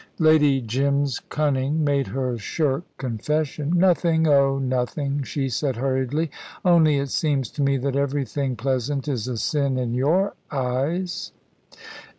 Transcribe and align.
Lady 0.17 0.61
Jim's 0.61 1.19
cunning 1.29 1.83
made 1.83 2.07
her 2.07 2.35
shirk 2.35 2.83
confession. 2.97 3.69
"Nothing 3.75 4.27
oh, 4.27 4.57
nothing," 4.57 5.21
she 5.21 5.47
said 5.47 5.75
hurriedly; 5.75 6.31
"only 6.65 6.97
it 6.97 7.11
seems 7.11 7.51
to 7.51 7.61
me 7.61 7.77
that 7.77 7.95
everything 7.95 8.55
pleasant 8.55 9.07
is 9.07 9.27
a 9.27 9.37
sin 9.37 9.77
in 9.77 9.93
your 9.93 10.33
eyes." 10.49 11.31